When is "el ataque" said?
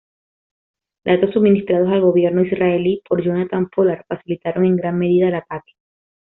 5.27-5.73